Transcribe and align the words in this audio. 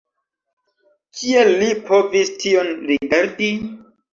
Kiel 1.19 1.53
Li 1.61 1.69
povis 1.91 2.35
tion 2.45 2.73
rigardi?! 2.89 3.53